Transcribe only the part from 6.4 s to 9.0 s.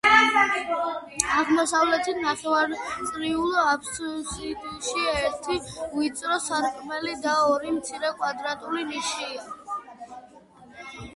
სარკმელი და ორი მცირე კვადრატული